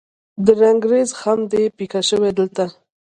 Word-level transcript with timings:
د 0.45 0.47
رنګریز 0.61 1.09
خم 1.19 1.39
دې 1.51 1.63
پیکه 1.77 2.01
شوی 2.09 2.31
دلته 2.39 2.65